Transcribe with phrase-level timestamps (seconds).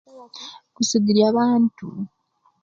[0.75, 1.87] Kusungiria bantu